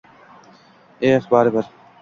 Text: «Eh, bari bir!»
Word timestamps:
«Eh, 1.11 1.15
bari 1.35 1.57
bir!» 1.59 1.73